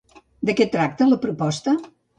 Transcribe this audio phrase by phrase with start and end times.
[0.51, 1.81] De què tracta la proposta?